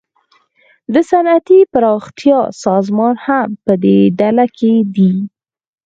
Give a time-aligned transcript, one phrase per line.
[0.93, 5.13] د صنعتي پراختیا سازمان هم پدې ډله کې دی